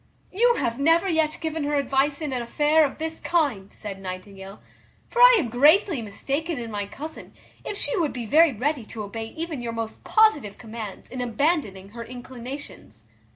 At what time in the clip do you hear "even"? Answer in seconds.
9.27-9.61